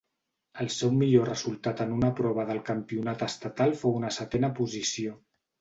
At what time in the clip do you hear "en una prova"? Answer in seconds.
1.85-2.47